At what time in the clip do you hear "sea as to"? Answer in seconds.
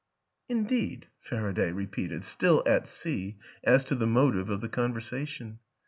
2.87-3.93